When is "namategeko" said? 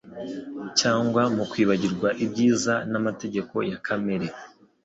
2.91-3.55